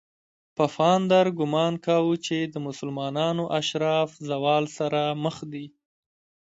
[0.57, 5.65] پفاندر ګومان کاوه چې د مسلمانانو اشراف زوال سره مخ دي.